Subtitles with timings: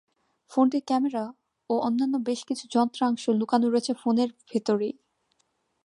[0.51, 1.23] ফোনটির ক্যামেরা
[1.69, 4.93] ও অন্যান্য বেশ কিছু যন্ত্রাংশ লুকানো রয়েছে ফোনের ভেতরেই।